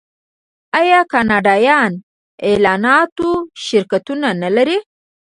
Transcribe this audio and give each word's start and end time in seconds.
آیا 0.79 0.99
کاناډا 1.11 1.55
د 1.93 1.97
اعلاناتو 2.47 3.29
شرکتونه 3.65 4.27
نلري؟ 4.41 4.77